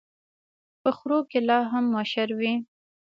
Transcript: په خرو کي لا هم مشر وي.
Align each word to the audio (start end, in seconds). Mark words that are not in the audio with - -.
په 0.81 0.89
خرو 0.97 1.19
کي 1.29 1.39
لا 1.49 1.59
هم 1.71 1.85
مشر 1.95 2.27
وي. 2.39 2.53